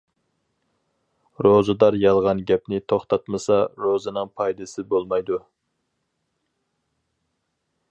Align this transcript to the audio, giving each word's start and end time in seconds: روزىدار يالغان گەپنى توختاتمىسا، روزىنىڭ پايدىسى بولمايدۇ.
روزىدار 1.47 1.97
يالغان 2.03 2.41
گەپنى 2.53 2.79
توختاتمىسا، 2.93 3.59
روزىنىڭ 3.83 4.33
پايدىسى 4.41 4.87
بولمايدۇ. 4.95 5.41